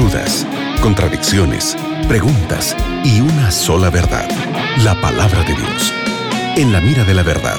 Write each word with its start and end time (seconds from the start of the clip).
dudas, 0.00 0.46
contradicciones, 0.80 1.76
preguntas 2.08 2.74
y 3.04 3.20
una 3.20 3.50
sola 3.50 3.90
verdad, 3.90 4.26
la 4.82 4.98
palabra 4.98 5.40
de 5.40 5.54
Dios. 5.54 5.92
En 6.56 6.72
la 6.72 6.80
mira 6.80 7.04
de 7.04 7.12
la 7.12 7.22
verdad, 7.22 7.58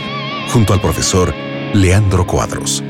junto 0.52 0.74
al 0.74 0.82
profesor 0.82 1.36
Leandro 1.76 2.26
Cuadros. 2.26 2.84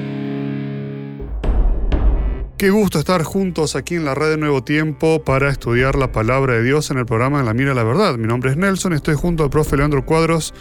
Qué 2.58 2.70
gusto 2.70 2.98
estar 2.98 3.24
juntos 3.24 3.76
aquí 3.76 3.96
en 3.96 4.06
la 4.06 4.16
red 4.16 4.30
de 4.30 4.38
Nuevo 4.38 4.64
Tiempo 4.64 5.22
para 5.26 5.50
estudiar 5.50 5.96
la 5.96 6.14
palabra 6.14 6.54
de 6.54 6.64
Dios 6.64 6.90
en 6.90 7.00
el 7.00 7.06
programa 7.06 7.42
En 7.42 7.46
la 7.46 7.54
Mira 7.54 7.70
de 7.70 7.76
la 7.76 7.84
Verdad. 7.84 8.16
Mi 8.16 8.28
nombre 8.28 8.52
es 8.52 8.58
Nelson, 8.58 8.94
estoy 8.94 9.16
junto 9.16 9.44
al 9.44 9.50
profe 9.50 9.76
Leandro 9.76 10.06
Cuadros 10.06 10.54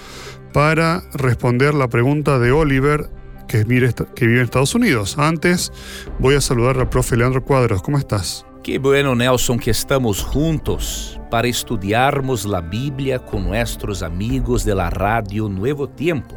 para 0.52 1.04
responder 1.14 1.74
la 1.74 1.86
pregunta 1.86 2.40
de 2.40 2.50
Oliver 2.50 3.08
que 3.46 3.62
vive, 3.62 3.94
en 4.16 4.38
Estados 4.38 4.74
Unidos. 4.74 5.16
Antes 5.16 5.72
voy 6.18 6.34
a 6.34 6.40
saludar 6.40 6.76
al 6.78 6.88
profe 6.88 7.16
Leandro 7.16 7.44
Cuadros. 7.44 7.82
¿Cómo 7.82 7.96
estás? 7.96 8.46
Qué 8.62 8.78
bueno, 8.78 9.14
Nelson, 9.14 9.58
que 9.58 9.70
estamos 9.70 10.22
juntos 10.22 11.18
para 11.30 11.48
estudiarmos 11.48 12.44
la 12.44 12.60
Biblia 12.60 13.18
con 13.18 13.44
nuestros 13.44 14.02
amigos 14.02 14.66
de 14.66 14.74
la 14.74 14.90
radio 14.90 15.48
Nuevo 15.48 15.88
Tiempo. 15.88 16.36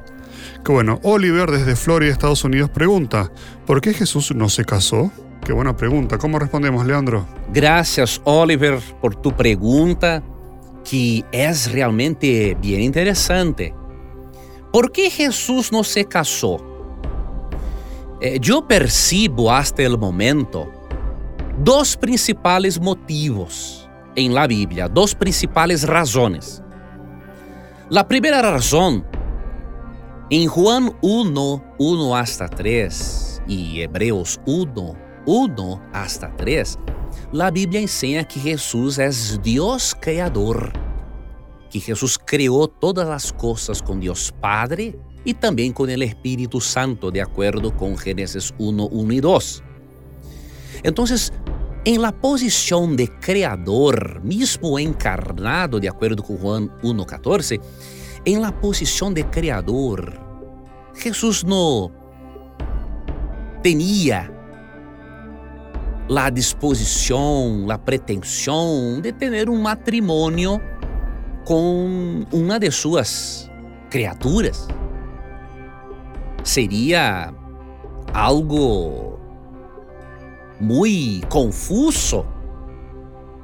Qué 0.64 0.72
bueno. 0.72 1.02
Oliver 1.04 1.52
desde 1.52 1.76
Florida, 1.76 2.14
Estados 2.14 2.46
Unidos, 2.46 2.70
pregunta, 2.70 3.30
¿por 3.66 3.82
qué 3.82 3.94
Jesús 3.94 4.34
no 4.34 4.48
se 4.48 4.64
casó? 4.64 5.12
Qué 5.44 5.52
buena 5.52 5.76
pregunta. 5.76 6.18
¿Cómo 6.18 6.40
respondemos, 6.40 6.86
Leandro? 6.86 7.28
Gracias, 7.52 8.22
Oliver, 8.24 8.80
por 9.02 9.16
tu 9.16 9.36
pregunta, 9.36 10.24
que 10.90 11.26
es 11.34 11.74
realmente 11.74 12.56
bien 12.62 12.80
interesante. 12.80 13.74
¿Por 14.72 14.94
qué 14.94 15.10
Jesús 15.10 15.74
no 15.74 15.84
se 15.84 16.06
casó? 16.06 16.58
Eh, 18.22 18.38
yo 18.40 18.66
percibo 18.66 19.52
hasta 19.52 19.84
el 19.84 19.98
momento 19.98 20.72
dos 21.60 21.96
principales 21.96 22.80
motivos 22.80 23.88
en 24.16 24.34
la 24.34 24.48
Biblia, 24.48 24.88
dos 24.88 25.14
principales 25.14 25.88
razones. 25.88 26.62
La 27.90 28.08
primera 28.08 28.42
razón, 28.42 29.06
en 30.30 30.48
Juan 30.48 30.92
1, 31.02 31.76
1 31.78 32.16
hasta 32.16 32.48
3 32.48 33.44
y 33.48 33.82
Hebreos 33.82 34.40
1, 34.46 34.96
1 35.26 35.82
hasta 35.94 36.36
3, 36.36 36.80
la 37.32 37.52
Biblia 37.52 37.82
enseña 37.82 38.28
que 38.28 38.40
Jesús 38.40 38.98
es 38.98 39.40
Dios 39.44 39.96
creador, 40.00 40.74
que 41.70 41.80
Jesús 41.80 42.20
creó 42.24 42.68
todas 42.68 43.08
las 43.08 43.32
cosas 43.32 43.82
con 43.82 44.00
Dios 44.00 44.34
Padre 44.42 44.98
y 45.24 45.36
también 45.36 45.72
con 45.72 45.90
el 45.90 46.02
Espíritu 46.02 46.60
Santo, 46.60 47.12
de 47.12 47.22
acuerdo 47.22 47.76
con 47.76 47.98
Génesis 47.98 48.54
1, 48.58 48.88
1 48.88 49.14
y 49.14 49.20
2. 49.20 49.64
Entonces, 50.84 51.34
en 51.86 52.02
la 52.02 52.12
posición 52.12 52.96
de 52.96 53.10
creador, 53.20 54.22
mismo 54.24 54.80
encarnado, 54.80 55.80
de 55.80 55.90
acuerdo 55.90 56.24
con 56.24 56.38
Juan 56.38 56.70
1.14, 56.82 57.62
en 58.26 58.42
la 58.42 58.58
posición 58.60 59.14
de 59.14 59.26
creador, 59.26 60.20
Jesús 60.96 61.44
no 61.44 61.92
tenía 63.62 64.32
la 66.08 66.30
disposición, 66.30 67.68
la 67.68 67.84
pretensión 67.84 69.02
de 69.02 69.14
tener 69.14 69.50
un 69.50 69.62
matrimonio 69.62 70.62
con 71.46 72.28
una 72.32 72.60
de 72.60 72.72
sus 72.72 73.50
criaturas. 73.90 74.68
Sería 76.44 77.34
algo 78.14 79.20
muy 80.64 81.24
confuso, 81.30 82.26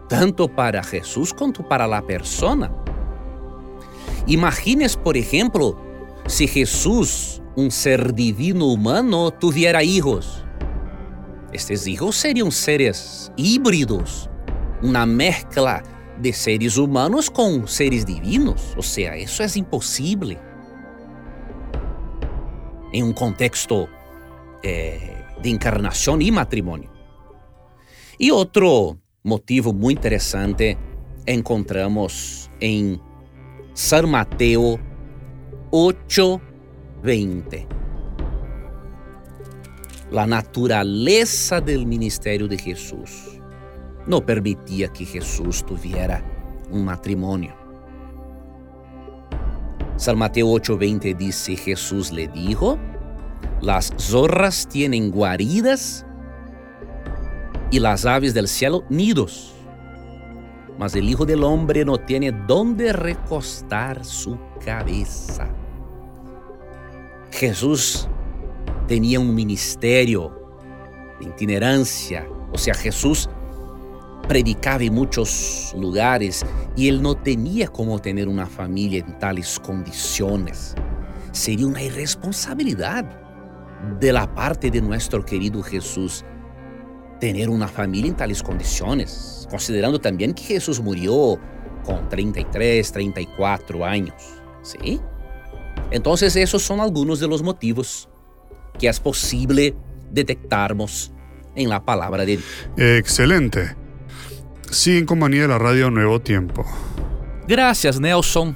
tanto 0.07 0.47
para 0.47 0.81
Jesús 0.81 1.33
como 1.33 1.53
para 1.67 1.85
la 1.85 2.01
persona. 2.01 2.71
Imagines, 4.25 4.95
por 4.95 5.17
ejemplo, 5.17 5.77
si 6.27 6.47
Jesús, 6.47 7.41
un 7.55 7.71
ser 7.71 8.13
divino 8.13 8.67
humano, 8.67 9.31
tuviera 9.31 9.83
hijos. 9.83 10.45
Estes 11.51 11.87
hijos 11.87 12.15
seriam 12.15 12.51
seres 12.51 13.31
híbridos, 13.35 14.29
uma 14.81 15.05
mezcla 15.05 15.83
de 16.19 16.31
seres 16.31 16.77
humanos 16.77 17.29
com 17.29 17.67
seres 17.67 18.05
divinos. 18.05 18.73
Ou 18.77 18.83
seja, 18.83 19.17
isso 19.17 19.43
é 19.43 19.47
impossível 19.57 20.37
em 22.93 23.03
um 23.03 23.13
contexto 23.13 23.89
eh, 24.63 25.25
de 25.41 25.49
encarnação 25.49 26.21
e 26.21 26.31
matrimônio. 26.31 26.98
E 28.19 28.31
outro 28.31 28.97
motivo 29.23 29.71
muito 29.71 29.99
interessante 29.99 30.77
encontramos 31.25 32.51
em 32.59 32.99
São 33.73 34.07
Mateus 34.07 34.77
8, 35.71 36.41
20 37.01 37.67
la 40.11 40.25
naturaleza 40.25 41.61
del 41.61 41.85
ministerio 41.85 42.47
de 42.47 42.57
Jesús 42.57 43.39
no 44.07 44.25
permitía 44.25 44.87
que 44.87 45.05
Jesús 45.05 45.63
tuviera 45.63 46.23
un 46.71 46.83
matrimonio. 46.83 47.53
San 49.97 50.17
Mateo 50.17 50.47
8:20 50.47 51.15
dice, 51.15 51.55
Jesús 51.55 52.11
le 52.11 52.27
dijo, 52.27 52.79
las 53.61 53.93
zorras 53.97 54.67
tienen 54.67 55.11
guaridas 55.11 56.05
y 57.71 57.79
las 57.79 58.05
aves 58.05 58.33
del 58.33 58.47
cielo 58.47 58.83
nidos, 58.89 59.53
mas 60.77 60.95
el 60.95 61.09
Hijo 61.09 61.25
del 61.25 61.43
Hombre 61.43 61.85
no 61.85 61.97
tiene 61.97 62.31
dónde 62.31 62.93
recostar 62.93 64.03
su 64.03 64.37
cabeza. 64.63 65.47
Jesús 67.31 68.07
tenía 68.87 69.19
un 69.19 69.35
ministerio 69.35 70.51
de 71.19 71.27
itinerancia, 71.27 72.27
o 72.51 72.57
sea, 72.57 72.73
Jesús 72.73 73.29
predicaba 74.27 74.83
en 74.83 74.93
muchos 74.93 75.73
lugares 75.77 76.45
y 76.75 76.87
él 76.87 77.01
no 77.01 77.15
tenía 77.15 77.67
cómo 77.67 77.99
tener 77.99 78.27
una 78.27 78.45
familia 78.45 78.99
en 78.99 79.17
tales 79.19 79.59
condiciones. 79.59 80.75
Sería 81.31 81.67
una 81.67 81.81
irresponsabilidad 81.81 83.05
de 83.99 84.13
la 84.13 84.33
parte 84.33 84.71
de 84.71 84.81
nuestro 84.81 85.23
querido 85.25 85.61
Jesús 85.61 86.23
tener 87.19 87.49
una 87.49 87.67
familia 87.67 88.09
en 88.09 88.17
tales 88.17 88.41
condiciones, 88.41 89.47
considerando 89.49 89.99
también 89.99 90.33
que 90.33 90.43
Jesús 90.43 90.79
murió 90.79 91.39
con 91.83 92.07
33, 92.09 92.91
34 92.91 93.85
años. 93.85 94.15
¿Sí? 94.61 94.99
Entonces 95.91 96.35
esos 96.35 96.61
son 96.61 96.79
algunos 96.79 97.19
de 97.19 97.27
los 97.27 97.41
motivos 97.41 98.09
que 98.77 98.87
es 98.87 98.99
posible 98.99 99.75
detectarmos 100.11 101.11
en 101.55 101.69
la 101.69 101.83
palabra 101.83 102.25
de 102.25 102.37
Dios. 102.37 102.43
Excelente. 102.77 103.75
Sí, 104.71 104.97
en 104.97 105.05
compañía 105.05 105.43
de 105.43 105.47
la 105.47 105.57
radio 105.57 105.89
Nuevo 105.89 106.19
Tiempo. 106.21 106.65
Gracias, 107.47 107.99
Nelson, 107.99 108.55